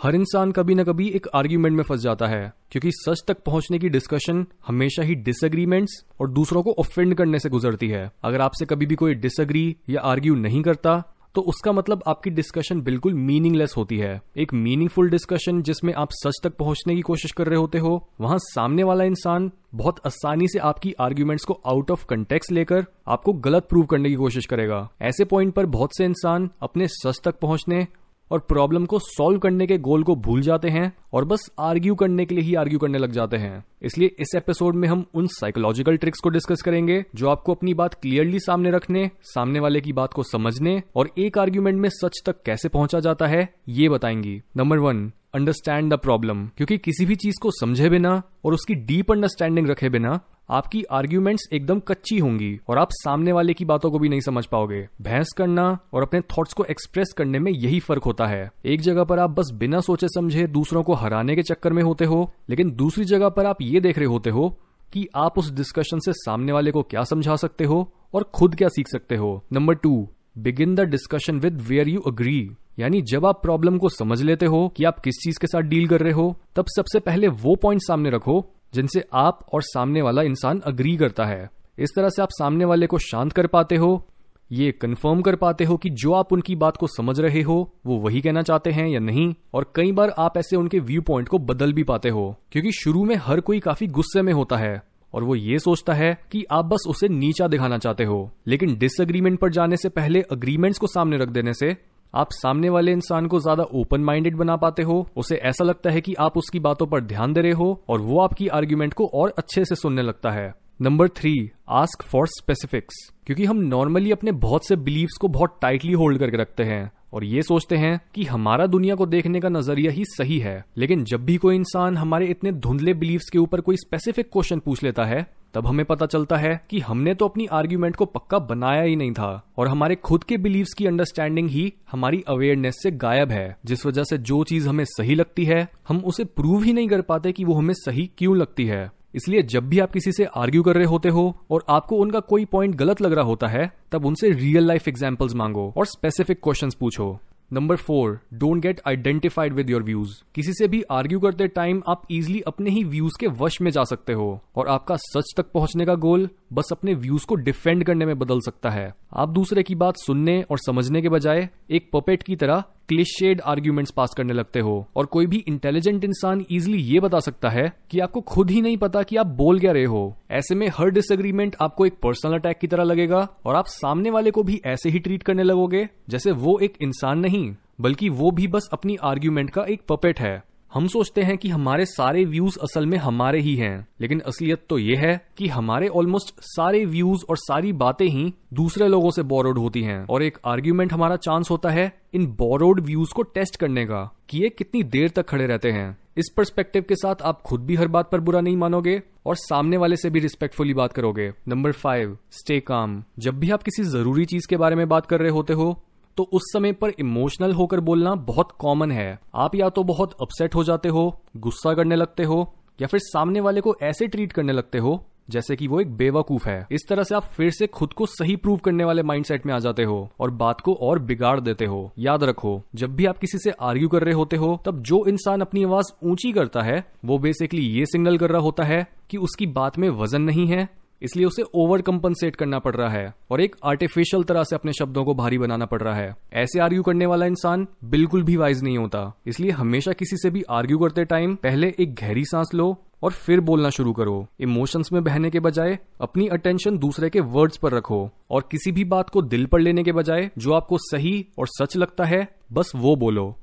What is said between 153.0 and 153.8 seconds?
के वश में